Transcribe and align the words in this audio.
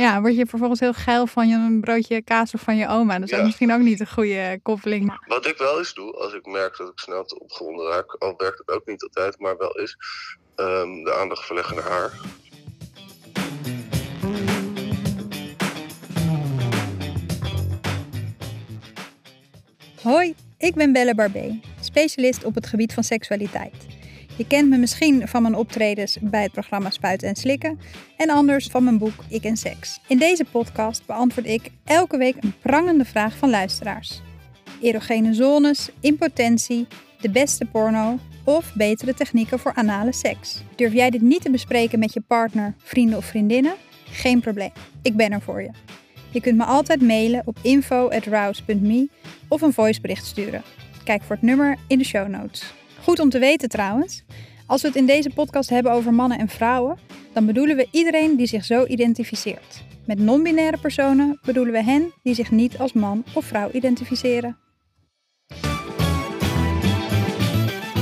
Ja, 0.00 0.20
word 0.20 0.36
je 0.36 0.46
vervolgens 0.46 0.80
heel 0.80 0.92
geil 0.92 1.26
van 1.26 1.48
je 1.48 1.54
een 1.54 1.80
broodje 1.80 2.22
kaas 2.22 2.54
of 2.54 2.60
van 2.60 2.76
je 2.76 2.88
oma. 2.88 3.18
Dat 3.18 3.30
is 3.30 3.36
Ja. 3.36 3.44
misschien 3.44 3.72
ook 3.72 3.80
niet 3.80 4.00
een 4.00 4.08
goede 4.08 4.58
koppeling. 4.62 5.18
Wat 5.26 5.46
ik 5.46 5.56
wel 5.56 5.78
eens 5.78 5.94
doe, 5.94 6.12
als 6.12 6.32
ik 6.34 6.46
merk 6.46 6.76
dat 6.76 6.88
ik 6.88 6.98
snel 6.98 7.24
te 7.24 7.38
opgewonden 7.40 7.86
raak, 7.86 8.14
al 8.18 8.34
werkt 8.36 8.58
het 8.58 8.70
ook 8.70 8.86
niet 8.86 9.02
altijd, 9.02 9.38
maar 9.38 9.56
wel 9.56 9.72
is 9.78 9.96
ehm, 10.56 11.02
de 11.04 11.14
aandacht 11.14 11.44
verleggen 11.46 11.76
naar 11.76 11.88
haar. 11.88 12.12
Hoi, 20.02 20.34
ik 20.58 20.74
ben 20.74 20.92
Belle 20.92 21.14
Barbé, 21.14 21.60
specialist 21.80 22.44
op 22.44 22.54
het 22.54 22.66
gebied 22.66 22.92
van 22.92 23.04
seksualiteit. 23.04 23.74
Je 24.38 24.46
kent 24.46 24.68
me 24.68 24.76
misschien 24.76 25.28
van 25.28 25.42
mijn 25.42 25.54
optredens 25.54 26.18
bij 26.20 26.42
het 26.42 26.52
programma 26.52 26.90
Spuiten 26.90 27.28
en 27.28 27.36
Slikken 27.36 27.78
en 28.16 28.30
anders 28.30 28.66
van 28.66 28.84
mijn 28.84 28.98
boek 28.98 29.24
Ik 29.28 29.44
en 29.44 29.56
Seks. 29.56 30.00
In 30.08 30.18
deze 30.18 30.44
podcast 30.44 31.06
beantwoord 31.06 31.46
ik 31.46 31.70
elke 31.84 32.16
week 32.16 32.36
een 32.40 32.54
prangende 32.62 33.04
vraag 33.04 33.36
van 33.36 33.50
luisteraars. 33.50 34.20
Erogene 34.80 35.34
zones, 35.34 35.90
impotentie, 36.00 36.86
de 37.20 37.30
beste 37.30 37.64
porno 37.64 38.18
of 38.44 38.74
betere 38.74 39.14
technieken 39.14 39.58
voor 39.58 39.74
anale 39.74 40.12
seks. 40.12 40.62
Durf 40.76 40.92
jij 40.92 41.10
dit 41.10 41.22
niet 41.22 41.42
te 41.42 41.50
bespreken 41.50 41.98
met 41.98 42.12
je 42.12 42.20
partner, 42.20 42.74
vrienden 42.78 43.18
of 43.18 43.24
vriendinnen? 43.24 43.74
Geen 44.10 44.40
probleem, 44.40 44.72
ik 45.02 45.16
ben 45.16 45.32
er 45.32 45.40
voor 45.40 45.62
je. 45.62 45.70
Je 46.30 46.40
kunt 46.40 46.56
me 46.56 46.64
altijd 46.64 47.02
mailen 47.02 47.42
op 47.44 47.58
info.rouse.me 47.62 49.08
of 49.48 49.62
een 49.62 49.72
voicebericht 49.72 50.26
sturen. 50.26 50.62
Kijk 51.04 51.22
voor 51.22 51.36
het 51.36 51.44
nummer 51.44 51.76
in 51.86 51.98
de 51.98 52.04
show 52.04 52.28
notes. 52.28 52.77
Goed 53.08 53.18
om 53.18 53.30
te 53.30 53.38
weten 53.38 53.68
trouwens, 53.68 54.24
als 54.66 54.82
we 54.82 54.88
het 54.88 54.96
in 54.96 55.06
deze 55.06 55.30
podcast 55.30 55.70
hebben 55.70 55.92
over 55.92 56.14
mannen 56.14 56.38
en 56.38 56.48
vrouwen, 56.48 56.98
dan 57.32 57.46
bedoelen 57.46 57.76
we 57.76 57.88
iedereen 57.90 58.36
die 58.36 58.46
zich 58.46 58.64
zo 58.64 58.86
identificeert. 58.86 59.84
Met 60.06 60.18
non-binaire 60.18 60.78
personen 60.78 61.38
bedoelen 61.42 61.72
we 61.72 61.82
hen 61.82 62.12
die 62.22 62.34
zich 62.34 62.50
niet 62.50 62.78
als 62.78 62.92
man 62.92 63.24
of 63.34 63.44
vrouw 63.44 63.70
identificeren. 63.70 64.58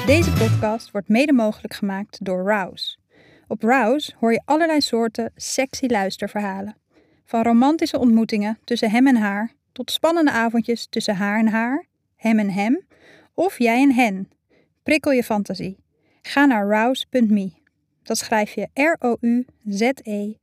Deze 0.06 0.33
podcast 0.39 0.91
wordt 0.91 1.08
mede 1.08 1.33
mogelijk 1.33 1.75
gemaakt 1.75 2.25
door 2.25 2.48
Rouse. 2.48 2.97
Op 3.48 3.62
Rouse 3.62 4.12
hoor 4.19 4.33
je 4.33 4.42
allerlei 4.45 4.80
soorten 4.80 5.33
sexy 5.36 5.86
luisterverhalen. 5.86 6.77
Van 7.25 7.42
romantische 7.42 7.98
ontmoetingen 7.98 8.58
tussen 8.64 8.91
hem 8.91 9.06
en 9.06 9.17
haar, 9.17 9.52
tot 9.73 9.91
spannende 9.91 10.30
avondjes 10.30 10.86
tussen 10.91 11.17
haar 11.17 11.39
en 11.39 11.48
haar, 11.48 11.86
hem 12.17 12.39
en 12.39 12.50
hem, 12.50 12.86
of 13.34 13.58
jij 13.58 13.83
en 13.83 13.92
hen. 13.92 14.34
Prikkel 14.87 15.12
je 15.12 15.23
fantasie. 15.23 15.77
Ga 16.23 16.45
naar 16.45 16.69
rouse.me. 16.69 17.53
Dat 18.03 18.19
schrijf 18.19 18.55
je 18.55 18.69
R-O-U-Z-E.me. 18.75 20.41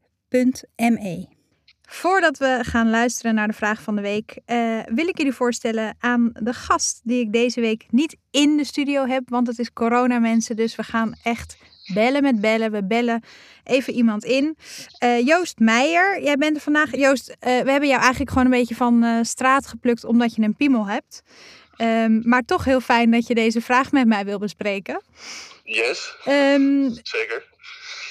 Voordat 1.82 2.38
we 2.38 2.60
gaan 2.62 2.90
luisteren 2.90 3.36
naar 3.36 3.48
de 3.48 3.54
vraag 3.54 3.82
van 3.82 3.96
de 3.96 4.02
week, 4.02 4.40
eh, 4.46 4.80
wil 4.86 5.08
ik 5.08 5.18
jullie 5.18 5.34
voorstellen 5.34 5.96
aan 6.00 6.32
de 6.34 6.54
gast 6.54 7.02
die 7.04 7.20
ik 7.20 7.34
deze 7.34 7.62
week 7.62 7.86
niet 7.90 8.18
in 8.32 8.58
de 8.58 8.64
studio 8.64 9.06
heb, 9.06 9.30
want 9.30 9.48
het 9.48 9.60
is 9.60 9.74
corona 9.74 10.20
mensen, 10.20 10.56
dus 10.56 10.76
we 10.76 10.84
gaan 10.84 11.14
echt 11.24 11.58
bellen 11.94 12.22
met 12.22 12.42
bellen. 12.42 12.72
We 12.72 12.84
bellen 12.86 13.24
even 13.64 13.94
iemand 13.94 14.24
in. 14.24 14.58
Eh, 14.98 15.26
Joost 15.26 15.60
Meijer, 15.60 16.22
jij 16.24 16.36
bent 16.36 16.56
er 16.56 16.62
vandaag. 16.62 16.96
Joost, 16.96 17.30
eh, 17.30 17.38
we 17.40 17.72
hebben 17.72 17.88
jou 17.90 18.00
eigenlijk 18.02 18.30
gewoon 18.30 18.46
een 18.46 18.60
beetje 18.60 18.76
van 18.76 19.04
eh, 19.04 19.20
straat 19.22 19.68
geplukt 19.68 20.04
omdat 20.04 20.36
je 20.36 20.42
een 20.42 20.56
piemel 20.56 20.86
hebt. 20.88 21.22
Ehm, 21.78 22.30
maar 22.30 22.42
toch 22.42 22.64
heel 22.66 22.80
fijn 22.82 23.12
dat 23.12 23.28
je 23.28 23.36
deze 23.36 23.62
vraag 23.62 23.92
met 23.92 24.08
mij 24.08 24.26
wil 24.26 24.40
bespreken. 24.40 25.02
Yes, 25.64 26.16
Ehm, 26.26 26.90
zeker. 27.04 27.44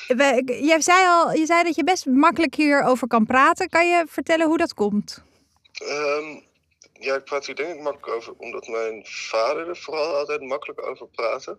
we- 0.06 0.58
jij 0.62 0.80
zei 0.80 1.06
al, 1.06 1.32
je 1.32 1.46
zei 1.46 1.62
dat 1.62 1.74
je 1.74 1.84
best 1.84 2.06
makkelijk 2.06 2.54
hierover 2.54 3.06
kan 3.06 3.26
praten. 3.26 3.68
Kan 3.68 3.88
je 3.88 4.04
vertellen 4.08 4.46
hoe 4.46 4.56
dat 4.58 4.74
komt? 4.74 5.22
Ehm, 5.72 6.40
ja, 6.92 7.14
ik 7.14 7.24
praat 7.24 7.46
hier 7.46 7.54
denk 7.54 7.74
ik 7.74 7.80
makkelijk 7.82 8.16
over, 8.16 8.32
omdat 8.36 8.66
mijn 8.66 9.02
vader 9.06 9.68
er 9.68 9.76
vooral 9.76 10.16
altijd 10.16 10.40
makkelijk 10.42 10.86
over 10.86 11.06
praatte. 11.08 11.58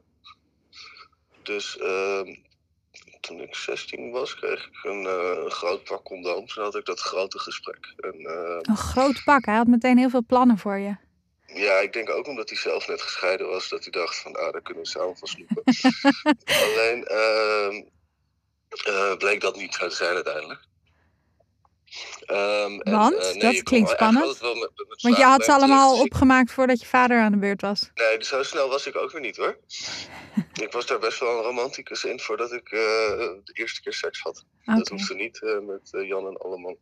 Dus 1.44 1.78
ehm, 1.78 2.36
toen 3.20 3.42
ik 3.42 3.56
16 3.56 4.12
was, 4.12 4.36
kreeg 4.36 4.66
ik 4.68 4.84
een, 4.84 5.06
eh, 5.06 5.50
groot 5.52 5.84
pak 5.84 6.04
condooms. 6.04 6.58
En 6.58 6.64
had 6.64 6.76
ik 6.76 6.86
dat 6.86 7.00
grote 7.00 7.40
gesprek. 7.40 7.94
En, 7.98 8.14
eh, 8.14 8.58
Een 8.62 8.78
groot 8.78 9.22
pak. 9.24 9.46
Hij 9.46 9.56
had 9.56 9.68
meteen 9.68 9.98
heel 9.98 10.10
veel 10.10 10.26
plannen 10.28 10.58
voor 10.58 10.78
je. 10.78 10.96
ja, 11.48 11.74
ik 11.80 11.94
denk 11.94 12.10
ook 12.10 12.28
omdat 12.28 12.50
hij 12.50 12.58
zelf 12.58 12.88
net 12.88 13.02
gescheiden 13.02 13.48
was, 13.48 13.70
dat 13.70 13.84
hij 13.84 13.92
dacht 13.92 14.18
van, 14.18 14.36
ah, 14.36 14.52
daar 14.52 14.62
kunnen 14.62 14.84
we 14.84 14.90
samen 14.90 15.18
van 15.18 15.28
snoepen. 15.28 15.64
Alleen 16.66 17.06
ehm, 17.06 17.84
eh, 18.86 19.18
bleek 19.18 19.42
dat 19.42 19.56
niet 19.56 19.74
zo 19.74 19.88
te 19.88 19.96
zijn 19.96 20.16
uiteindelijk. 20.16 20.62
Ehm, 22.26 22.80
en, 22.80 22.92
Want? 22.92 23.14
eh, 23.16 23.34
nee, 23.34 23.54
Dat 23.54 23.64
klinkt 23.64 23.90
spannend. 23.90 24.42
met- 24.42 24.88
met 24.88 25.02
Want 25.02 25.18
je 25.18 25.24
had 25.24 25.44
ze 25.46 25.52
allemaal 25.52 26.00
opgemaakt 26.02 26.52
voordat 26.52 26.80
je 26.80 26.86
vader 26.86 27.20
aan 27.20 27.32
de 27.32 27.38
beurt 27.38 27.62
was. 27.62 27.92
Nee, 27.94 28.18
dus 28.18 28.28
zo 28.28 28.44
snel 28.44 28.70
was 28.70 28.88
ik 28.88 28.96
ook 28.96 29.12
weer 29.12 29.22
niet 29.22 29.38
hoor. 29.38 29.60
ik 30.62 30.72
was 30.72 30.86
daar 30.86 31.00
best 31.00 31.20
wel 31.20 31.38
een 31.38 31.44
romanticus 31.44 32.04
in 32.04 32.20
voordat 32.20 32.52
ik 32.52 32.72
eh, 32.72 32.80
de 33.44 33.52
eerste 33.54 33.82
keer 33.82 33.94
seks 33.94 34.20
had. 34.20 34.46
Dat 34.66 34.90
hoefde 34.90 35.16
niet 35.16 35.42
eh, 35.44 35.60
met 35.60 35.90
Jan 36.08 36.28
en 36.28 36.38
Alleman. 36.38 36.78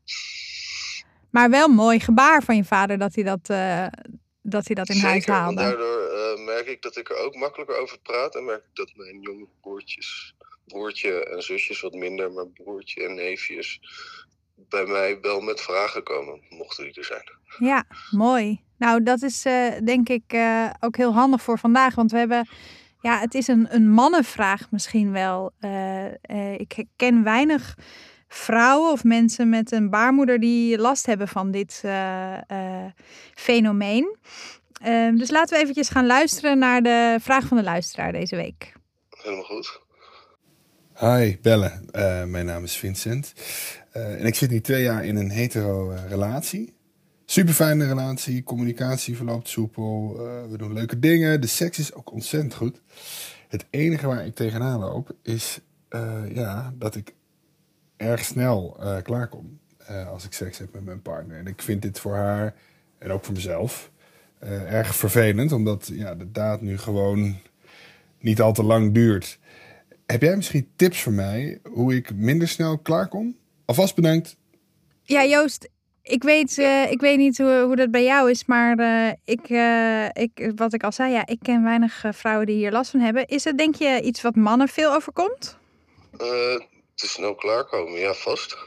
Maar 1.32 1.50
wel 1.50 1.66
een 1.68 1.76
mooi 1.76 2.00
gebaar 2.00 2.44
van 2.44 2.56
je 2.56 2.64
vader 2.64 2.98
dat 2.98 3.16
hij 3.16 3.24
dat, 3.24 3.46
dat, 4.42 4.66
hij 4.66 4.76
dat 4.76 4.90
in 4.90 5.00
huis 5.00 5.24
Zeker, 5.24 5.34
haalde. 5.34 5.56
daardoor 5.62 6.40
merk 6.40 6.68
ik 6.68 6.82
dat 6.82 6.98
ik 6.98 7.10
er 7.10 7.16
ook 7.18 7.36
makkelijker 7.36 7.78
over 7.78 8.00
praat. 8.00 8.36
En 8.36 8.46
merk 8.46 8.64
ik 8.64 8.76
dat 8.76 8.92
mijn 8.96 9.20
jonge 9.22 9.48
broertjes, 9.62 10.36
broertje 10.66 11.26
en 11.26 11.42
zusjes 11.42 11.82
wat 11.82 11.94
minder, 11.94 12.32
maar 12.32 12.48
broertje 12.48 13.04
en 13.04 13.14
neefjes 13.16 13.80
bij 14.70 14.86
mij 14.86 15.18
wel 15.22 15.42
met 15.42 15.62
vragen 15.62 16.04
komen, 16.04 16.42
mochten 16.50 16.84
die 16.84 16.94
er 16.94 17.04
zijn. 17.04 17.40
Ja, 17.60 17.86
mooi. 18.12 18.62
Nou, 18.78 19.04
dat 19.04 19.22
is 19.22 19.46
eh, 19.46 19.68
denk 19.84 20.10
ik 20.10 20.24
eh, 20.28 20.70
ook 20.80 20.98
heel 20.98 21.14
handig 21.14 21.42
voor 21.42 21.60
vandaag. 21.60 21.96
Want 21.96 22.12
we 22.12 22.18
hebben, 22.18 22.48
ja, 23.02 23.20
het 23.20 23.34
is 23.34 23.48
een, 23.48 23.68
een 23.70 23.90
mannenvraag 23.90 24.72
misschien 24.72 25.12
wel. 25.12 25.52
Eh, 25.60 26.54
ik 26.54 26.86
ken 26.96 27.24
weinig 27.24 27.78
vrouwen 28.28 28.92
of 28.92 29.04
mensen 29.04 29.50
met 29.50 29.72
een 29.72 29.90
baarmoeder 29.90 30.40
die 30.40 30.78
last 30.78 31.06
hebben 31.06 31.28
van 31.28 31.52
dit 31.52 31.84
fenomeen. 33.34 34.18
Ehm, 34.84 35.16
dus 35.16 35.30
laten 35.30 35.56
we 35.56 35.62
eventjes 35.62 35.90
gaan 35.90 36.06
luisteren 36.06 36.58
naar 36.58 36.82
de 36.82 37.18
vraag 37.22 37.48
van 37.48 37.58
de 37.58 37.64
luisteraar 37.64 38.12
deze 38.12 38.36
week. 38.36 38.74
Helemaal 39.10 39.44
goed. 39.44 39.80
Hi, 41.02 41.38
Belle. 41.42 41.72
Eh, 41.92 42.24
mijn 42.24 42.46
naam 42.46 42.64
is 42.64 42.76
Vincent. 42.76 43.34
Eh, 43.92 44.20
en 44.20 44.26
ik 44.26 44.36
zit 44.36 44.50
nu 44.50 44.62
twee 44.62 44.84
jaar 44.84 45.06
in 45.06 45.16
een 45.16 45.30
hetero 45.30 45.92
eh, 45.92 46.10
relatie. 46.10 46.74
Super 47.26 47.54
fijne 47.54 47.88
relatie, 47.88 48.44
communicatie 48.44 49.16
verloopt 49.16 49.48
soepel. 49.48 50.18
we 50.50 50.58
doen 50.58 50.74
leuke 50.74 51.00
dingen. 51.00 51.42
De 51.42 51.48
seks 51.48 51.80
is 51.80 51.94
ook 51.94 52.12
ontzettend 52.12 52.54
goed. 52.54 52.82
Het 53.48 53.66
enige 53.70 54.08
waar 54.08 54.26
ik 54.26 54.36
tegenaan 54.36 54.80
loop 54.80 55.16
is 55.24 55.60
ja, 56.34 56.74
dat 56.78 56.96
ik 56.96 57.14
erg 57.98 58.24
snel 58.24 58.80
klaarkom 59.04 59.60
als 60.08 60.26
ik 60.26 60.34
seks 60.34 60.58
heb 60.58 60.74
met 60.74 60.86
mijn 60.86 61.02
partner. 61.02 61.38
En 61.38 61.48
ik 61.48 61.62
vind 61.62 61.82
dit 61.82 62.00
voor 62.00 62.16
haar 62.16 62.56
en 62.98 63.12
ook 63.12 63.26
voor 63.26 63.34
mezelf 63.34 63.92
erg 64.68 64.96
vervelend, 64.96 65.52
omdat 65.52 65.90
ja, 65.94 66.16
de 66.16 66.32
daad 66.32 66.62
nu 66.62 66.78
gewoon 66.78 67.38
niet 68.20 68.42
al 68.42 68.54
te 68.54 68.64
lang 68.64 68.94
duurt. 68.94 69.40
Heb 70.12 70.22
jij 70.22 70.36
misschien 70.36 70.72
tips 70.76 71.02
voor 71.02 71.14
mij 71.14 71.60
hoe 71.70 71.96
ik 71.96 72.14
minder 72.16 72.48
snel 72.48 72.78
klaarkom? 72.80 73.38
Alvast 73.66 73.96
bedankt. 73.96 74.36
Ja, 75.04 75.26
Joost, 75.26 75.70
ik 76.02 76.24
weet, 76.24 76.58
eh, 76.58 76.92
ik 76.92 77.00
weet 77.02 77.18
niet 77.18 77.38
hoe, 77.38 77.64
hoe 77.66 77.76
dat 77.76 77.92
bij 77.92 78.04
jou 78.04 78.30
is, 78.30 78.46
maar 78.46 78.78
eh, 78.78 79.14
ik, 79.26 79.50
eh, 79.50 80.06
ik, 80.24 80.52
wat 80.56 80.74
ik 80.74 80.84
al 80.84 80.92
zei, 80.92 81.12
ja, 81.14 81.26
ik 81.28 81.40
ken 81.42 81.64
weinig 81.64 82.04
vrouwen 82.10 82.46
die 82.46 82.56
hier 82.56 82.72
last 82.72 82.92
van 82.92 83.00
hebben. 83.00 83.28
Is 83.28 83.44
het 83.44 83.58
denk 83.58 83.76
je 83.76 84.02
iets 84.04 84.22
wat 84.22 84.36
mannen 84.36 84.68
veel 84.68 84.94
overkomt? 84.94 85.58
Eh, 86.12 86.20
te 86.96 87.08
snel 87.08 87.36
klaarkomen, 87.36 88.00
ja, 88.00 88.14
vast. 88.14 88.58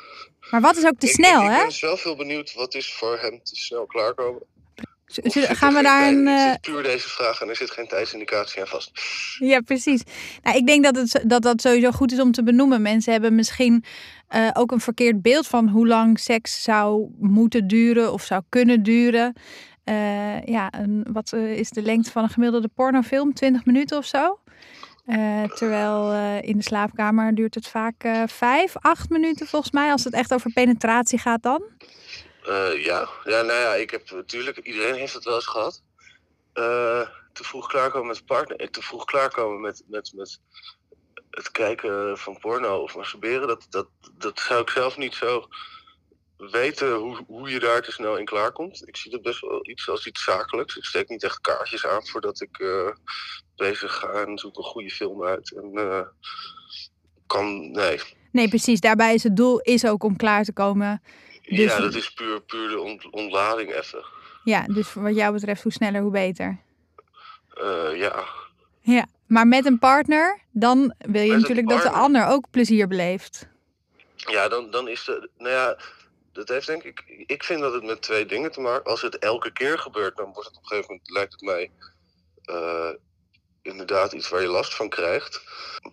Maar 0.50 0.60
wat 0.60 0.77
is 0.77 0.84
ook 0.87 0.99
te 0.99 1.06
Ik- 1.06 1.12
snel, 1.12 1.43
ik, 1.43 1.49
ik 1.50 1.54
hè? 1.56 1.62
ben 1.62 1.72
zelf 1.72 2.03
heel 2.03 2.16
benieuwd 2.16 2.54
wat 2.54 2.74
is 2.74 2.95
voor 2.95 3.19
hem 3.21 3.41
te 3.42 3.57
snel 3.57 3.86
klaarkomen. 3.86 4.42
Zit- 5.06 5.47
gaan 5.56 5.74
we 5.74 5.83
daar 5.83 6.09
een. 6.09 6.27
Eh, 6.27 6.54
puur 6.60 6.83
deze 6.83 7.09
vraag 7.09 7.41
en 7.41 7.48
er 7.48 7.56
zit 7.56 7.71
geen 7.71 7.86
tijdsindicatie 7.89 8.60
aan 8.60 8.66
vast. 8.66 8.91
Ja, 9.39 9.60
precies. 9.60 10.03
Nou, 10.42 10.56
ik 10.56 10.66
denk 10.66 10.84
dat, 10.84 10.97
het, 10.97 11.22
dat 11.27 11.42
dat 11.42 11.60
sowieso 11.60 11.91
goed 11.91 12.12
is 12.12 12.21
om 12.21 12.33
te 12.33 12.42
benoemen. 12.42 12.83
Mensen 12.83 13.12
hebben 13.12 13.34
misschien 13.34 13.84
eh, 14.28 14.51
ook 14.53 14.72
een 14.72 14.80
verkeerd 14.80 15.22
beeld 15.22 15.47
van 15.47 15.68
hoe 15.68 15.86
lang 15.86 16.18
seks 16.21 16.62
zou 16.62 17.10
moeten 17.18 17.66
duren 17.68 18.12
of 18.12 18.22
zou 18.22 18.42
kunnen 18.48 18.83
duren. 18.83 19.34
Eh, 19.84 20.42
ja, 20.45 20.72
een, 20.72 21.07
wat 21.12 21.33
is 21.33 21.71
de 21.71 21.83
lengte 21.83 22.10
van 22.10 22.22
een 22.22 22.28
gemiddelde 22.30 22.68
pornofilm? 22.74 23.34
20 23.34 23.65
minuten 23.65 23.97
of 23.97 24.04
zo? 24.07 24.39
Terwijl 25.54 26.12
in 26.41 26.57
de 26.57 26.62
slaapkamer 26.62 27.34
duurt 27.34 27.54
het 27.54 27.68
vaak 27.68 28.04
eh 28.04 28.22
vijf, 28.27 28.77
acht 28.77 29.09
minuten 29.09 29.47
volgens 29.47 29.72
mij. 29.72 29.91
Als 29.91 30.04
het 30.04 30.15
echt 30.15 30.34
over 30.34 30.53
penetratie 30.53 31.18
gaat 31.18 31.42
dan. 31.42 31.62
Eh, 32.45 32.85
ja. 32.85 33.09
ja, 33.25 33.43
nou 33.43 33.61
ja, 33.61 33.75
ik 33.75 33.91
heb 33.91 34.11
natuurlijk, 34.11 34.59
iedereen 34.59 34.95
heeft 34.95 35.15
het 35.15 35.25
wel 35.25 35.35
eens 35.35 35.47
gehad. 35.47 35.83
Eh, 36.53 37.09
te 37.33 37.45
vroeg 37.45 37.69
klaarkomen 37.69 38.07
met 38.07 38.27
partner, 38.27 38.57
eh, 38.57 38.69
te 38.69 38.83
vroeg 38.83 39.05
klaarkomen 39.05 39.61
met, 39.61 39.83
met, 39.87 40.13
met 40.15 40.41
het 41.31 41.51
kijken 41.51 42.19
van 42.19 42.39
porno 42.39 42.83
of 42.83 42.97
masturberen, 42.97 43.49
dat, 43.49 43.67
dat, 43.71 43.89
dat 44.19 44.39
zou 44.39 44.61
ik 44.61 44.71
zelf 44.71 44.97
niet 44.97 45.15
zo 45.15 45.49
weten 46.37 46.95
hoe, 46.95 47.25
hoe 47.27 47.51
je 47.51 47.61
daar 47.61 47.83
te 47.83 47.93
snel 47.93 48.17
in 48.17 48.25
klaarkomt. 48.25 48.89
Ik 48.89 48.97
zie 48.97 49.11
dat 49.11 49.23
best 49.23 49.41
wel 49.41 49.69
iets 49.69 49.89
als 49.89 50.07
iets 50.07 50.25
zakelijks. 50.25 50.77
Ik 50.77 50.85
steek 50.85 51.09
niet 51.09 51.23
echt 51.23 51.41
kaartjes 51.41 51.87
aan 51.87 52.07
voordat 52.07 52.41
ik 52.41 52.65
bezig 53.57 53.95
ga 53.95 54.09
en 54.09 54.39
zoek 54.39 54.57
een 54.57 54.65
goede 54.65 54.91
film 54.91 55.25
uit. 55.25 55.53
En 55.53 56.09
kan, 57.27 57.71
nee. 57.71 58.01
Nee, 58.33 58.49
precies. 58.49 58.81
Daarbij 58.81 59.15
is 59.15 59.23
het 59.23 59.37
doel 59.37 59.61
is 59.61 59.87
ook 59.87 60.05
om 60.05 60.17
klaar 60.17 60.45
te 60.45 60.53
komen. 60.53 61.03
Dus... 61.49 61.59
Ja, 61.59 61.81
dat 61.81 61.95
is 61.95 62.13
puur, 62.13 62.41
puur 62.41 62.69
de 62.69 62.81
ont 62.81 63.11
ontlading 63.11 63.75
even. 63.75 64.05
Ja, 64.45 64.67
dus 64.67 64.93
wat 64.93 65.15
jou 65.15 65.33
betreft, 65.33 65.63
hoe 65.63 65.73
sneller, 65.73 66.01
hoe 66.01 66.11
beter. 66.11 66.59
Uh, 67.61 67.97
ja. 67.97 68.25
Ja, 68.81 69.07
maar 69.27 69.47
met 69.47 69.67
een 69.67 69.79
partner, 69.79 70.41
dan 70.51 70.95
wil 70.99 71.23
je 71.23 71.31
met 71.31 71.41
natuurlijk 71.41 71.69
dat 71.69 71.83
de 71.83 71.91
ander 71.91 72.27
ook 72.27 72.51
plezier 72.51 72.89
beleeft. 72.89 73.49
Ja, 74.17 74.49
dan, 74.49 74.71
dan 74.71 74.89
is 74.89 75.05
de. 75.05 75.29
Nou 75.39 75.53
ja, 75.53 75.79
dat 76.33 76.49
heeft 76.49 76.67
denk 76.67 76.83
ik. 76.83 77.25
Ik 77.27 77.45
vind 77.45 77.61
dat 77.61 77.73
het 77.73 77.85
met 77.85 78.03
twee 78.03 78.27
dingen 78.27 78.53
te 78.53 78.61
maken. 78.61 78.91
Als 78.91 79.03
het 79.03 79.19
elke 79.19 79.53
keer 79.53 79.79
gebeurt, 79.79 80.17
dan 80.17 80.33
wordt 80.33 80.49
het 80.49 80.57
op 80.57 80.63
een 80.63 80.69
gegeven 80.69 80.91
moment, 80.91 81.11
lijkt 81.11 81.33
het 81.33 81.43
mij. 81.43 81.71
Uh, 82.51 82.91
inderdaad 83.65 84.13
iets 84.13 84.28
waar 84.28 84.41
je 84.41 84.49
last 84.49 84.75
van 84.75 84.89
krijgt. 84.89 85.43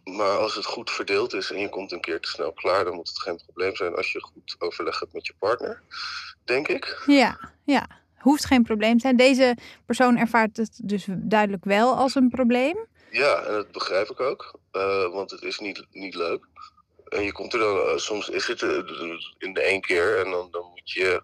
Maar 0.03 0.37
als 0.37 0.55
het 0.55 0.65
goed 0.65 0.91
verdeeld 0.91 1.33
is 1.33 1.51
en 1.51 1.59
je 1.59 1.69
komt 1.69 1.91
een 1.91 2.01
keer 2.01 2.19
te 2.19 2.29
snel 2.29 2.51
klaar, 2.51 2.83
dan 2.83 2.95
moet 2.95 3.07
het 3.07 3.21
geen 3.21 3.41
probleem 3.45 3.75
zijn 3.75 3.95
als 3.95 4.11
je 4.11 4.21
goed 4.21 4.55
overleg 4.59 4.99
hebt 4.99 5.13
met 5.13 5.27
je 5.27 5.33
partner, 5.39 5.81
denk 6.45 6.67
ik. 6.67 7.03
Ja, 7.05 7.39
ja. 7.63 7.87
Hoeft 8.17 8.45
geen 8.45 8.63
probleem 8.63 8.93
te 8.93 8.99
zijn. 8.99 9.15
Deze 9.15 9.57
persoon 9.85 10.17
ervaart 10.17 10.57
het 10.57 10.79
dus 10.83 11.05
duidelijk 11.09 11.65
wel 11.65 11.95
als 11.95 12.15
een 12.15 12.29
probleem. 12.29 12.87
Ja, 13.11 13.43
en 13.43 13.53
dat 13.53 13.71
begrijp 13.71 14.09
ik 14.09 14.19
ook. 14.19 14.59
Uh, 14.71 15.07
want 15.11 15.31
het 15.31 15.41
is 15.41 15.59
niet, 15.59 15.85
niet 15.91 16.15
leuk. 16.15 16.45
En 17.07 17.23
je 17.23 17.31
komt 17.31 17.53
er 17.53 17.59
dan, 17.59 17.75
uh, 17.75 17.97
soms 17.97 18.29
is 18.29 18.47
het 18.47 18.61
uh, 18.61 18.77
in 19.37 19.53
de 19.53 19.61
één 19.61 19.81
keer 19.81 20.25
en 20.25 20.31
dan, 20.31 20.47
dan 20.51 20.69
moet 20.69 20.91
je. 20.91 21.23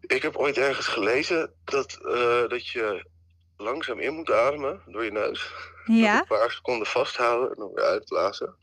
Ik 0.00 0.22
heb 0.22 0.36
ooit 0.36 0.56
ergens 0.58 0.86
gelezen 0.86 1.52
dat, 1.64 1.98
dat 2.48 2.66
je 2.66 3.04
langzaam 3.62 3.98
in 3.98 4.14
moet 4.14 4.30
ademen 4.30 4.80
door 4.86 5.04
je 5.04 5.12
neus. 5.12 5.50
Ja. 5.84 6.18
Een 6.18 6.26
paar 6.26 6.50
seconden 6.50 6.86
vasthouden 6.86 7.48
en 7.48 7.56
dan 7.56 7.70
weer 7.74 7.84
uitblazen. 7.84 8.54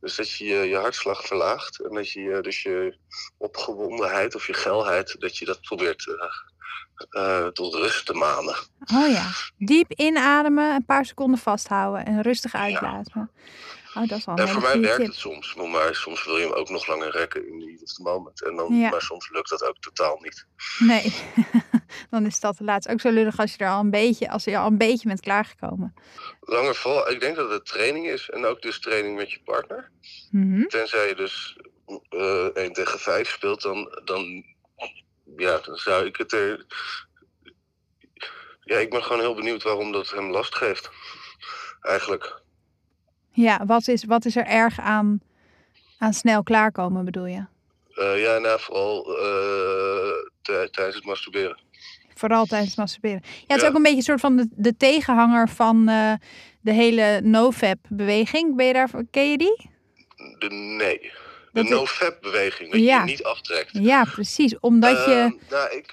Dus 0.00 0.16
dat 0.16 0.30
je 0.30 0.44
je, 0.44 0.76
hartslag 0.76 1.24
verlaagt 1.24 1.80
en 1.80 1.94
dat 1.94 2.10
je 2.10 2.38
dus 2.42 2.62
je 2.62 2.98
opgewondenheid 3.38 4.34
of 4.34 4.46
je 4.46 4.52
geilheid, 4.52 5.16
dat 5.18 5.36
je 5.36 5.44
dat 5.44 5.60
probeert 5.60 6.06
uh, 7.10 7.46
tot 7.46 7.74
rust 7.74 8.06
te 8.06 8.14
manen. 8.14 8.56
Oh 8.94 9.08
ja, 9.08 9.30
diep 9.58 9.92
inademen, 9.92 10.74
een 10.74 10.84
paar 10.84 11.04
seconden 11.04 11.38
vasthouden 11.38 12.06
en 12.06 12.22
rustig 12.22 12.54
uitblazen. 12.54 13.12
Ja. 13.14 13.28
Oh, 13.96 14.08
dat 14.08 14.18
is 14.18 14.24
wel 14.24 14.36
en 14.36 14.48
voor 14.48 14.62
mij 14.62 14.80
werkt 14.80 15.06
het 15.06 15.14
soms, 15.14 15.54
maar 15.54 15.94
soms 15.94 16.24
wil 16.24 16.36
je 16.36 16.42
hem 16.42 16.52
ook 16.52 16.68
nog 16.68 16.86
langer 16.86 17.10
rekken 17.10 17.48
in 17.48 17.58
die 17.58 17.82
of 17.82 17.92
the 17.92 18.02
moment. 18.02 18.42
En 18.42 18.56
dan, 18.56 18.74
ja. 18.74 18.90
Maar 18.90 19.02
soms 19.02 19.30
lukt 19.30 19.48
dat 19.48 19.64
ook 19.64 19.78
totaal 19.78 20.18
niet. 20.20 20.46
Nee, 20.78 21.14
dan 22.10 22.26
is 22.26 22.40
dat 22.40 22.60
laatst 22.60 22.88
ook 22.88 23.00
zo 23.00 23.10
lullig 23.10 23.38
als 23.38 23.54
je 23.54 23.64
er 23.64 23.70
al 23.70 23.80
een 23.80 23.90
beetje, 23.90 24.30
als 24.30 24.44
je 24.44 24.58
al 24.58 24.66
een 24.66 24.78
beetje 24.78 25.08
bent 25.08 25.20
klaargekomen. 25.20 25.94
Langer 26.40 26.74
vol, 26.74 27.10
ik 27.10 27.20
denk 27.20 27.36
dat 27.36 27.50
het 27.50 27.66
training 27.66 28.06
is 28.06 28.30
en 28.30 28.44
ook 28.44 28.62
dus 28.62 28.80
training 28.80 29.16
met 29.16 29.32
je 29.32 29.40
partner. 29.44 29.90
Mm 30.30 30.52
-hmm. 30.52 30.68
Tenzij 30.68 31.08
je 31.08 31.14
dus 31.14 31.56
uh, 32.10 32.44
1 32.44 32.72
tegen 32.72 32.98
5 32.98 33.30
speelt, 33.30 33.62
dan, 33.62 34.00
dan, 34.04 34.44
ja, 35.36 35.58
dan 35.58 35.76
zou 35.76 36.06
ik 36.06 36.16
het 36.16 36.32
er. 36.32 36.66
Ja, 38.60 38.78
ik 38.78 38.90
ben 38.90 39.02
gewoon 39.02 39.20
heel 39.20 39.34
benieuwd 39.34 39.62
waarom 39.62 39.92
dat 39.92 40.10
hem 40.10 40.30
last 40.30 40.54
geeft. 40.54 40.90
Eigenlijk. 41.80 42.44
Ja, 43.36 43.66
wat 43.66 43.88
is, 43.88 44.04
wat 44.04 44.24
is 44.24 44.36
er 44.36 44.46
erg 44.46 44.80
aan, 44.80 45.20
aan 45.98 46.12
snel 46.12 46.42
klaarkomen, 46.42 47.04
bedoel 47.04 47.26
je? 47.26 47.44
Uh, 47.94 48.22
ja, 48.22 48.38
nou, 48.38 48.60
vooral 48.60 49.18
uh, 49.18 50.64
tijdens 50.70 50.94
het 50.94 51.04
masturberen. 51.04 51.60
Vooral 52.14 52.44
tijdens 52.44 52.70
het 52.70 52.78
masturberen. 52.78 53.20
Ja, 53.24 53.54
het 53.54 53.62
is 53.62 53.68
ook 53.68 53.74
een 53.74 53.82
beetje 53.82 53.96
een 53.96 54.02
soort 54.02 54.20
van 54.20 54.36
de, 54.36 54.48
de 54.50 54.76
tegenhanger 54.76 55.48
van 55.48 55.88
uh, 55.88 56.12
de 56.60 56.72
hele 56.72 57.20
nofap-beweging. 57.22 58.56
Ben 58.56 58.66
je 58.66 58.72
daar, 58.72 58.90
ken 59.10 59.30
je 59.30 59.38
die? 59.38 59.70
De, 60.38 60.50
nee. 60.50 61.12
De 61.62 61.68
nofap-beweging, 61.68 62.70
dat 62.72 62.80
ja. 62.80 62.98
je 62.98 63.04
niet 63.04 63.24
aftrekt. 63.24 63.70
Ja, 63.72 64.04
precies. 64.04 64.58
Omdat 64.60 65.04
je... 65.04 65.38
nou, 65.50 65.70
ik, 65.70 65.90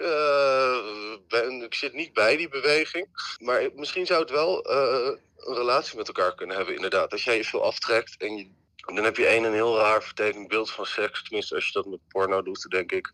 ben, 1.27 1.61
ik 1.61 1.73
zit 1.73 1.93
niet 1.93 2.13
bij 2.13 2.37
die 2.37 2.49
beweging. 2.49 3.07
Maar 3.39 3.69
misschien 3.75 4.05
zou 4.05 4.21
het 4.21 4.29
wel 4.29 4.69
een 4.71 5.19
relatie 5.35 5.97
met 5.97 6.07
elkaar 6.07 6.35
kunnen 6.35 6.55
hebben, 6.55 6.75
inderdaad. 6.75 7.11
Als 7.11 7.23
jij 7.23 7.37
je 7.37 7.43
veel 7.43 7.63
aftrekt 7.63 8.15
en 8.17 8.35
je, 8.35 8.47
dan 8.75 9.03
heb 9.03 9.17
je 9.17 9.25
één 9.25 9.43
een 9.43 9.53
heel 9.53 9.77
raar 9.77 10.03
vertekend 10.03 10.47
beeld 10.47 10.71
van 10.71 10.85
seks. 10.85 11.23
Tenminste, 11.23 11.55
als 11.55 11.65
je 11.65 11.71
dat 11.71 11.85
met 11.85 11.99
porno 12.07 12.41
doet, 12.41 12.65
denk 12.69 12.91
ik. 12.91 13.13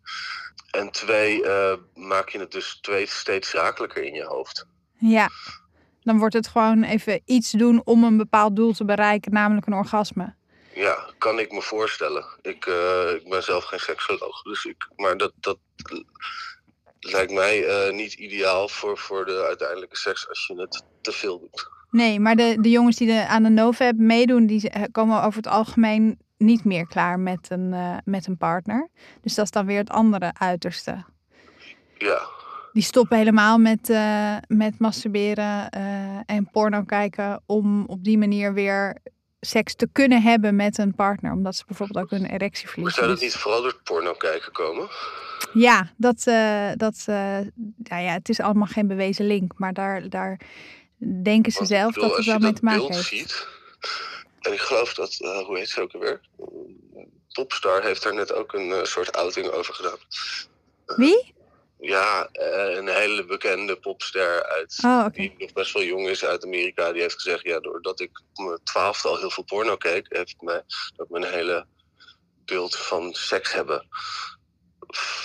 En 0.72 0.92
twee, 0.92 1.44
uh, 1.44 1.74
maak 1.94 2.30
je 2.30 2.40
het 2.40 2.52
dus 2.52 2.78
twee 2.82 3.06
steeds 3.06 3.50
zakelijker 3.50 4.04
in 4.04 4.14
je 4.14 4.24
hoofd. 4.24 4.66
Ja, 4.98 5.30
dan 6.02 6.18
wordt 6.18 6.34
het 6.34 6.48
gewoon 6.48 6.84
even 6.84 7.22
iets 7.26 7.52
doen 7.52 7.82
om 7.84 8.04
een 8.04 8.18
bepaald 8.18 8.56
doel 8.56 8.74
te 8.74 8.86
bereiken, 8.86 9.34
namelijk 9.34 9.68
een 9.68 9.74
orgasme. 9.74 10.38
Ja, 10.74 11.10
kan 11.18 11.40
ik 11.40 11.52
me 11.52 11.62
voorstellen. 11.62 12.26
Ik, 12.42 12.66
uh, 12.66 13.14
ik 13.14 13.30
ben 13.30 13.44
zelf 13.44 13.64
geen 13.64 13.80
seksoloog, 13.80 14.42
dus 14.42 14.66
ik, 14.66 14.88
maar 14.96 15.18
dat, 15.18 15.34
dat 15.40 15.58
lijkt 17.00 17.32
mij 17.32 17.88
uh, 17.88 17.94
niet 17.94 18.14
ideaal 18.14 18.68
voor, 18.68 18.98
voor 18.98 19.26
de 19.26 19.44
uiteindelijke 19.48 19.98
seks 19.98 20.30
als 20.30 20.48
je 20.48 20.62
het 20.62 20.84
te 21.02 21.12
veel 21.12 21.40
doet. 21.40 21.70
Nee, 21.92 22.20
maar 22.20 22.36
de, 22.36 22.58
de 22.62 22.70
jongens 22.70 22.96
die 22.96 23.08
de, 23.08 23.28
aan 23.28 23.44
de 23.44 23.50
NoVap 23.50 23.96
meedoen, 23.96 24.46
die 24.46 24.90
komen 24.92 25.24
over 25.24 25.38
het 25.38 25.48
algemeen 25.48 26.20
niet 26.38 26.64
meer 26.64 26.88
klaar 26.88 27.20
met 27.20 27.48
een, 27.50 27.74
uh, 27.74 27.98
met 28.06 28.28
een 28.28 28.38
partner. 28.38 28.90
Dus 29.22 29.36
dat 29.36 29.46
is 29.46 29.52
dan 29.52 29.66
weer 29.66 29.78
het 29.78 29.90
andere 29.90 30.32
uiterste. 30.34 31.04
Ja. 31.98 32.22
Die 32.74 32.84
stoppen 32.84 33.18
helemaal 33.18 33.58
met, 33.58 33.90
uh, 33.90 34.38
met 34.48 34.80
masturberen 34.80 35.70
en 36.26 36.50
porno 36.52 36.84
kijken 36.84 37.42
om 37.46 37.86
op 37.86 38.04
die 38.04 38.18
manier 38.18 38.54
weer 38.54 38.98
seks 39.40 39.76
te 39.76 39.88
kunnen 39.92 40.22
hebben 40.22 40.56
met 40.56 40.78
een 40.78 40.96
partner. 40.96 41.32
Omdat 41.32 41.56
ze 41.56 41.64
bijvoorbeeld 41.68 42.06
ook 42.06 42.12
een 42.12 42.26
erectie 42.26 42.68
verliezen. 42.68 42.82
Maar 42.84 42.94
zou 42.94 43.08
dat 43.08 43.20
niet 43.20 43.36
vooral 43.36 43.62
door 43.62 43.80
porno 43.84 44.14
kijken 44.14 44.52
komen? 44.52 44.88
Ja, 45.54 45.92
dat, 45.98 46.24
dat, 46.76 47.04
nou 47.08 48.04
ja, 48.04 48.12
het 48.14 48.30
is 48.30 48.40
allemaal 48.40 48.68
geen 48.68 48.88
bewezen 48.88 49.28
link. 49.28 49.52
Maar 49.56 49.74
daar, 49.74 50.10
daar 50.10 50.40
denken 51.24 51.52
ze 51.52 51.66
zelf 51.66 51.94
bedoel, 51.94 52.10
dat 52.10 52.18
het 52.18 52.26
wel 52.26 52.40
mee 52.40 52.54
te 52.54 52.64
maken 52.64 52.94
heeft. 52.94 53.08
Ziet, 53.08 53.48
en 54.40 54.54
ik 54.54 54.60
geloof 54.60 54.94
dat, 54.94 55.18
uh, 55.22 55.40
hoe 55.40 55.58
heet 55.58 55.70
ze 55.70 55.82
ook 55.82 55.94
alweer? 55.94 56.22
Popstar 57.34 57.84
heeft 57.84 58.04
daar 58.04 58.14
net 58.14 58.34
ook 58.34 58.54
een 58.54 58.86
soort 58.86 59.16
outing 59.16 59.48
over 59.48 59.74
gedaan. 59.74 59.98
Wie? 60.86 61.34
Ja, 61.82 62.30
uh, 62.34 62.76
een 62.78 62.88
hele 62.88 63.26
bekende 63.26 63.76
popster 63.76 64.44
uit, 64.44 64.80
oh, 64.86 65.04
okay. 65.06 65.10
die 65.10 65.36
nog 65.38 65.54
best 65.54 65.74
wel 65.74 65.84
jong 65.84 66.08
is 66.08 66.26
uit 66.26 66.46
Amerika. 66.46 66.92
Die 66.92 67.02
heeft 67.02 67.22
gezegd, 67.22 67.44
ja, 67.44 67.60
doordat 67.60 68.00
ik 68.00 68.22
op 68.34 68.46
mijn 68.46 68.60
twaalfde 68.64 69.08
al 69.08 69.18
heel 69.18 69.30
veel 69.30 69.44
porno 69.44 69.76
keek, 69.76 70.06
heeft 70.10 70.42
mij 70.42 70.64
dat 70.96 71.10
mijn 71.10 71.24
hele 71.24 71.66
beeld 72.46 72.76
van 72.76 73.14
seks 73.14 73.54
hebben 73.54 73.88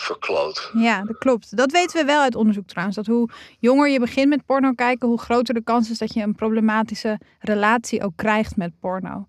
verkloot. 0.04 0.70
Ja, 0.74 1.02
dat 1.02 1.18
klopt. 1.18 1.56
Dat 1.56 1.72
weten 1.72 2.00
we 2.00 2.04
wel 2.04 2.20
uit 2.20 2.34
onderzoek 2.34 2.66
trouwens. 2.66 2.96
Dat 2.96 3.06
hoe 3.06 3.28
jonger 3.58 3.88
je 3.88 3.98
begint 3.98 4.28
met 4.28 4.44
porno 4.46 4.72
kijken, 4.72 5.08
hoe 5.08 5.20
groter 5.20 5.54
de 5.54 5.62
kans 5.62 5.90
is 5.90 5.98
dat 5.98 6.14
je 6.14 6.22
een 6.22 6.34
problematische 6.34 7.20
relatie 7.38 8.02
ook 8.02 8.16
krijgt 8.16 8.56
met 8.56 8.80
porno. 8.80 9.26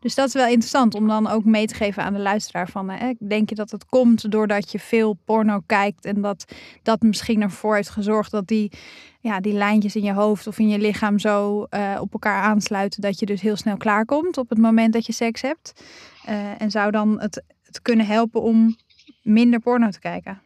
Dus 0.00 0.14
dat 0.14 0.26
is 0.26 0.32
wel 0.32 0.46
interessant 0.46 0.94
om 0.94 1.08
dan 1.08 1.26
ook 1.26 1.44
mee 1.44 1.66
te 1.66 1.74
geven 1.74 2.02
aan 2.02 2.12
de 2.12 2.18
luisteraar 2.18 2.68
van, 2.68 2.90
hè, 2.90 3.12
denk 3.18 3.48
je 3.48 3.54
dat 3.54 3.70
het 3.70 3.86
komt 3.86 4.30
doordat 4.30 4.72
je 4.72 4.78
veel 4.78 5.18
porno 5.24 5.60
kijkt 5.66 6.04
en 6.04 6.20
dat 6.20 6.44
dat 6.82 7.02
misschien 7.02 7.42
ervoor 7.42 7.74
heeft 7.74 7.88
gezorgd 7.88 8.30
dat 8.30 8.46
die, 8.46 8.72
ja, 9.20 9.40
die 9.40 9.52
lijntjes 9.52 9.96
in 9.96 10.02
je 10.02 10.12
hoofd 10.12 10.46
of 10.46 10.58
in 10.58 10.68
je 10.68 10.78
lichaam 10.78 11.18
zo 11.18 11.66
uh, 11.70 11.96
op 12.00 12.12
elkaar 12.12 12.42
aansluiten 12.42 13.00
dat 13.00 13.18
je 13.18 13.26
dus 13.26 13.40
heel 13.40 13.56
snel 13.56 13.76
klaarkomt 13.76 14.38
op 14.38 14.48
het 14.48 14.58
moment 14.58 14.92
dat 14.92 15.06
je 15.06 15.12
seks 15.12 15.42
hebt. 15.42 15.84
Uh, 16.28 16.62
en 16.62 16.70
zou 16.70 16.90
dan 16.90 17.20
het, 17.20 17.42
het 17.62 17.82
kunnen 17.82 18.06
helpen 18.06 18.42
om 18.42 18.76
minder 19.22 19.60
porno 19.60 19.90
te 19.90 20.00
kijken. 20.00 20.40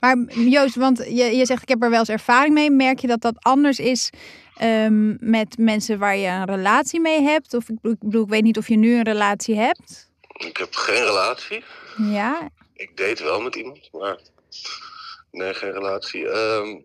Maar 0.00 0.16
Joost, 0.34 0.74
want 0.74 0.98
je, 0.98 1.36
je 1.36 1.46
zegt 1.46 1.62
ik 1.62 1.68
heb 1.68 1.82
er 1.82 1.90
wel 1.90 1.98
eens 1.98 2.08
ervaring 2.08 2.54
mee. 2.54 2.70
Merk 2.70 2.98
je 2.98 3.06
dat 3.06 3.20
dat 3.20 3.36
anders 3.38 3.78
is 3.78 4.10
um, 4.62 5.16
met 5.20 5.58
mensen 5.58 5.98
waar 5.98 6.16
je 6.16 6.28
een 6.28 6.44
relatie 6.44 7.00
mee 7.00 7.22
hebt? 7.22 7.54
Of 7.54 7.68
ik 7.68 7.98
bedoel, 8.00 8.22
ik 8.22 8.28
weet 8.28 8.42
niet 8.42 8.58
of 8.58 8.68
je 8.68 8.76
nu 8.76 8.96
een 8.96 9.04
relatie 9.04 9.56
hebt. 9.56 10.10
Ik 10.36 10.56
heb 10.56 10.74
geen 10.74 11.04
relatie. 11.04 11.64
Ja. 11.96 12.50
Ik 12.74 12.96
date 12.96 13.24
wel 13.24 13.40
met 13.40 13.54
iemand, 13.54 13.88
maar 13.92 14.18
nee, 15.30 15.54
geen 15.54 15.72
relatie. 15.72 16.26
Um... 16.26 16.84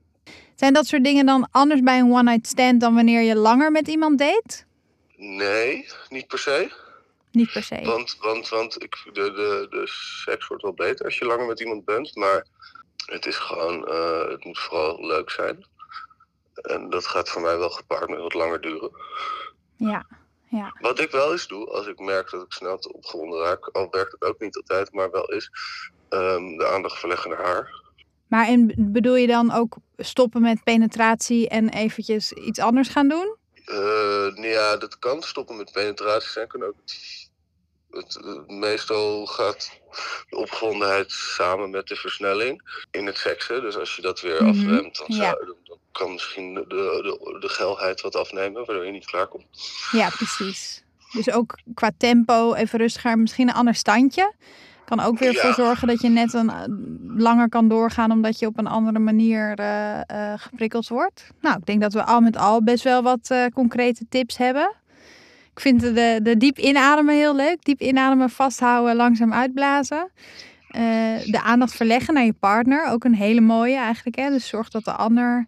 Zijn 0.55 0.73
dat 0.73 0.85
soort 0.85 1.03
dingen 1.03 1.25
dan 1.25 1.47
anders 1.51 1.81
bij 1.81 1.99
een 1.99 2.11
one-night 2.11 2.47
stand 2.47 2.81
dan 2.81 2.95
wanneer 2.95 3.21
je 3.21 3.35
langer 3.35 3.71
met 3.71 3.87
iemand 3.87 4.19
date? 4.19 4.63
Nee, 5.15 5.87
niet 6.09 6.27
per 6.27 6.39
se. 6.39 6.71
Niet 7.31 7.51
per 7.51 7.63
se. 7.63 7.81
Want, 7.83 8.17
want, 8.19 8.49
want 8.49 8.83
ik, 8.83 8.95
de, 9.05 9.11
de, 9.11 9.67
de 9.69 9.83
seks 10.25 10.47
wordt 10.47 10.63
wel 10.63 10.73
beter 10.73 11.05
als 11.05 11.17
je 11.17 11.25
langer 11.25 11.45
met 11.45 11.59
iemand 11.59 11.85
bent. 11.85 12.15
Maar 12.15 12.45
het 13.05 13.25
is 13.25 13.35
gewoon, 13.35 13.87
uh, 13.89 14.27
het 14.27 14.45
moet 14.45 14.59
vooral 14.59 15.05
leuk 15.05 15.29
zijn. 15.29 15.65
En 16.61 16.89
dat 16.89 17.07
gaat 17.07 17.29
voor 17.29 17.41
mij 17.41 17.57
wel 17.57 17.69
gepaard 17.69 18.09
met 18.09 18.19
wat 18.19 18.33
langer 18.33 18.61
duren. 18.61 18.91
Ja, 19.75 20.05
Ja. 20.49 20.75
Wat 20.79 20.99
ik 20.99 21.11
wel 21.11 21.31
eens 21.31 21.47
doe, 21.47 21.69
als 21.69 21.87
ik 21.87 21.99
merk 21.99 22.29
dat 22.29 22.41
ik 22.41 22.51
snel 22.51 22.77
te 22.77 22.93
opgewonden 22.93 23.39
raak, 23.39 23.69
al 23.71 23.87
werkt 23.91 24.11
het 24.11 24.23
ook 24.23 24.39
niet 24.39 24.55
altijd, 24.55 24.93
maar 24.93 25.11
wel 25.11 25.25
is 25.25 25.51
ehm, 26.09 26.57
de 26.57 26.67
aandacht 26.67 26.99
verleggen 26.99 27.29
naar 27.29 27.45
haar. 27.45 27.81
Maar 28.27 28.47
en 28.47 28.73
bedoel 28.77 29.15
je 29.15 29.27
dan 29.27 29.51
ook 29.51 29.75
stoppen 29.97 30.41
met 30.41 30.63
penetratie 30.63 31.49
en 31.49 31.69
eventjes 31.69 32.31
iets 32.31 32.59
anders 32.59 32.89
gaan 32.89 33.07
doen? 33.07 33.35
Eh, 33.65 34.27
ja, 34.35 34.77
dat 34.77 34.99
kan 34.99 35.21
stoppen 35.21 35.57
met 35.57 35.71
penetratie 35.71 36.29
zijn, 36.29 36.47
kan 36.47 36.63
ook 36.63 36.75
het, 37.91 38.13
het- 38.13 38.47
meestal 38.49 39.25
gaat 39.25 39.71
de 40.29 40.35
opgewondenheid 40.37 41.11
samen 41.11 41.69
met 41.69 41.87
de 41.87 41.95
versnelling 41.95 42.61
in 42.91 43.05
het 43.05 43.17
seksen. 43.17 43.61
Dus 43.61 43.77
als 43.77 43.95
je 43.95 44.01
dat 44.01 44.21
weer 44.21 44.41
Mhm, 44.41 44.49
afremt, 44.49 44.97
dan, 44.97 45.05
ja. 45.07 45.15
zou, 45.23 45.45
dan, 45.63 45.77
kan 45.91 46.11
misschien 46.11 46.53
de, 46.53 46.65
de, 46.67 47.37
de 47.39 47.49
geilheid 47.49 48.01
wat 48.01 48.15
afnemen, 48.15 48.65
waardoor 48.65 48.85
je 48.85 48.91
niet 48.91 49.05
klaarkomt. 49.05 49.45
Ja, 49.91 50.09
precies. 50.09 50.83
Dus 51.11 51.31
ook 51.31 51.57
qua 51.73 51.91
tempo 51.97 52.53
even 52.53 52.79
rustiger, 52.79 53.17
misschien 53.19 53.47
een 53.47 53.53
ander 53.55 53.75
standje. 53.75 54.33
Kan 54.85 54.99
ook 54.99 55.19
weer 55.19 55.33
Ja. 55.33 55.41
voor 55.41 55.53
zorgen 55.53 55.87
dat 55.87 56.01
je 56.01 56.09
net 56.09 56.33
een, 56.33 56.49
eh, 56.49 56.63
langer 57.17 57.49
kan 57.49 57.67
doorgaan 57.67 58.11
omdat 58.11 58.39
je 58.39 58.45
op 58.45 58.57
een 58.57 58.67
andere 58.67 58.99
manier 58.99 59.53
eh, 59.59 59.99
eh, 60.33 60.39
geprikkeld 60.39 60.87
wordt. 60.87 61.27
Nou, 61.41 61.57
ik 61.57 61.65
denk 61.65 61.81
dat 61.81 61.93
we 61.93 62.03
al 62.03 62.19
met 62.21 62.37
al 62.37 62.63
best 62.63 62.83
wel 62.83 63.01
wat 63.03 63.29
eh, 63.29 63.45
concrete 63.53 64.05
tips 64.09 64.37
hebben. 64.37 64.73
Ik 65.53 65.59
vind 65.59 65.81
de, 65.81 66.19
de 66.23 66.37
diep 66.37 66.57
inademen 66.57 67.15
heel 67.15 67.35
leuk. 67.35 67.63
Diep 67.63 67.81
inademen, 67.81 68.29
vasthouden, 68.29 68.95
langzaam 68.95 69.33
uitblazen. 69.33 70.11
Eh, 70.67 70.81
de 71.25 71.41
aandacht 71.43 71.75
verleggen 71.75 72.13
naar 72.13 72.23
je 72.23 72.33
partner, 72.33 72.87
ook 72.87 73.03
een 73.03 73.15
hele 73.15 73.41
mooie 73.41 73.77
eigenlijk. 73.77 74.17
Hè? 74.17 74.29
Dus 74.29 74.47
zorg 74.47 74.69
dat 74.69 74.83
de 74.83 74.91
ander 74.91 75.47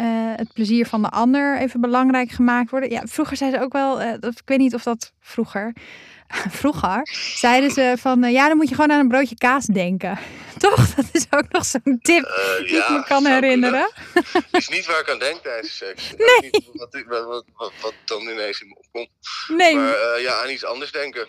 eh, 0.00 0.06
het 0.36 0.52
plezier 0.52 0.86
van 0.86 1.02
de 1.02 1.08
ander 1.08 1.58
even 1.58 1.80
belangrijk 1.80 2.30
gemaakt 2.30 2.70
worden. 2.70 2.90
Ja, 2.90 3.02
vroeger 3.04 3.36
zeiden 3.36 3.58
ze 3.58 3.66
ook 3.66 3.72
wel, 3.72 4.00
eh, 4.00 4.12
dat, 4.20 4.32
ik 4.32 4.42
weet 4.44 4.58
niet 4.58 4.74
of 4.74 4.82
dat 4.82 5.12
vroeger, 5.20 5.72
vroeger 6.60 7.08
zeiden 7.34 7.70
ze 7.70 7.94
van, 7.98 8.24
eh, 8.24 8.32
ja, 8.32 8.48
dan 8.48 8.56
moet 8.56 8.68
je 8.68 8.74
gewoon 8.74 8.92
aan 8.92 9.00
een 9.00 9.08
broodje 9.08 9.36
kaas 9.36 9.66
denken. 9.66 10.18
Toch? 10.58 10.94
Dat 10.94 11.04
is 11.12 11.26
ook 11.30 11.48
nog 11.48 11.64
zo'n 11.64 11.98
tip 12.02 12.32
die 12.66 12.76
ik 12.76 12.88
me 12.88 13.04
kan 13.06 13.26
herinneren. 13.26 13.90
kunnen. 14.12 14.44
is 14.60 14.68
niet 14.68 14.86
waar 14.86 15.00
ik 15.00 15.10
aan 15.10 15.18
denk 15.18 15.42
tijdens 15.42 15.76
seks. 15.76 16.12
Nee. 16.16 16.50
Niet 16.50 16.70
wat, 16.72 17.44
wat, 17.54 17.72
wat, 17.80 17.94
dan 18.04 18.20
ineens 18.20 18.60
in 18.60 18.68
me 18.68 18.74
opkomt. 18.74 19.08
Nee, 19.48 19.74
Maar 19.74 20.20
ja, 20.20 20.42
aan 20.42 20.50
iets 20.50 20.64
anders 20.64 20.92
denken. 20.92 21.26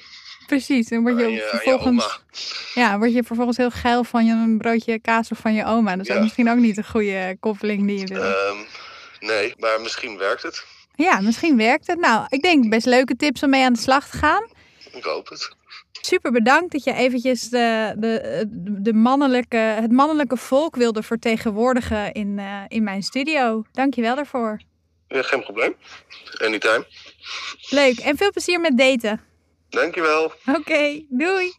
Precies. 0.51 0.88
Dan 0.88 1.01
word 1.01 1.20
je, 1.20 1.31
je 1.31 1.48
vervolgens, 1.50 2.20
ja, 2.74 2.98
word 2.98 3.13
je 3.13 3.24
vervolgens 3.24 3.58
heel 3.58 3.72
geil 3.72 4.03
van 4.03 4.25
je 4.25 4.31
een 4.31 4.58
broodje 4.58 5.00
kaas 5.00 5.31
of 5.31 5.38
van 5.38 5.53
je 5.53 5.65
oma. 5.65 5.96
Dat 5.96 6.10
is 6.10 6.15
ook 6.15 6.22
misschien 6.22 6.50
ook 6.50 6.58
niet 6.58 6.77
een 6.77 6.86
goede 6.86 7.38
koppeling 7.39 7.88
die 7.88 8.00
je 8.00 8.05
wil. 8.05 8.24
Ehm, 8.24 8.58
nee, 9.20 9.53
maar 9.58 9.81
misschien 9.81 10.17
werkt 10.17 10.43
het. 10.43 10.65
Ja, 10.96 11.22
misschien 11.22 11.58
werkt 11.58 11.88
het. 11.88 12.00
Nou, 12.00 12.25
ik 12.29 12.41
denk 12.41 12.70
best 12.70 12.86
leuke 12.86 13.15
tips 13.15 13.43
om 13.43 13.50
mee 13.50 13.63
aan 13.63 13.74
de 13.74 13.79
slag 13.79 14.10
te 14.10 14.17
gaan. 14.17 14.48
Ik 14.91 15.03
hoop 15.03 15.29
het. 15.29 15.55
Super 15.91 16.31
bedankt 16.31 16.72
dat 16.72 16.84
je 16.84 16.93
eventjes 16.93 17.50
de, 17.50 17.93
de, 17.98 18.43
de 18.81 18.93
mannelijke, 18.93 19.58
het 19.58 19.91
mannelijke 19.91 20.38
volk 20.38 20.75
wilde 20.75 21.03
vertegenwoordigen 21.03 22.12
in, 22.12 22.39
eh, 22.39 22.62
in 22.67 22.84
mijn 22.84 23.03
studio. 23.03 23.63
Dank 23.72 23.93
je 23.93 24.01
wel 24.01 24.15
daarvoor. 24.15 24.62
Ja, 25.08 25.22
geen 25.22 25.41
probleem. 25.41 25.75
Anytime. 26.38 26.86
Leuk 27.70 28.00
en 28.00 28.17
veel 28.17 28.31
plezier 28.31 28.60
met 28.60 28.77
daten. 28.77 29.30
Dankjewel. 29.71 30.31
Oké, 30.59 31.01
doei! 31.09 31.51